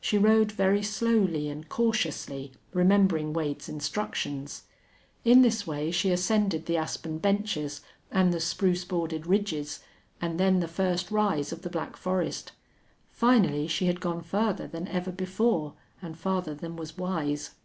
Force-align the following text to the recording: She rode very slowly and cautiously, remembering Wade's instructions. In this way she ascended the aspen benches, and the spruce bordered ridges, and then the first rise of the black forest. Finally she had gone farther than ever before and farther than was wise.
She 0.00 0.18
rode 0.18 0.52
very 0.52 0.84
slowly 0.84 1.48
and 1.48 1.68
cautiously, 1.68 2.52
remembering 2.72 3.32
Wade's 3.32 3.68
instructions. 3.68 4.68
In 5.24 5.42
this 5.42 5.66
way 5.66 5.90
she 5.90 6.12
ascended 6.12 6.66
the 6.66 6.76
aspen 6.76 7.18
benches, 7.18 7.80
and 8.08 8.32
the 8.32 8.38
spruce 8.38 8.84
bordered 8.84 9.26
ridges, 9.26 9.82
and 10.20 10.38
then 10.38 10.60
the 10.60 10.68
first 10.68 11.10
rise 11.10 11.50
of 11.50 11.62
the 11.62 11.70
black 11.70 11.96
forest. 11.96 12.52
Finally 13.10 13.66
she 13.66 13.86
had 13.86 13.98
gone 14.00 14.22
farther 14.22 14.68
than 14.68 14.86
ever 14.86 15.10
before 15.10 15.74
and 16.00 16.16
farther 16.16 16.54
than 16.54 16.76
was 16.76 16.96
wise. 16.96 17.56